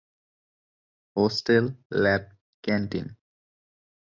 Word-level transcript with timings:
Hostel, 1.17 1.65
lab, 1.93 2.23
canteen. 2.63 3.07